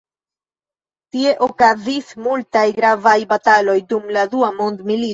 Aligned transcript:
Tie 1.15 1.33
okazis 1.49 2.09
multaj 2.29 2.65
gravaj 2.81 3.17
bataloj 3.37 3.81
dum 3.95 4.13
la 4.19 4.29
Dua 4.37 4.55
Mondmilito. 4.61 5.09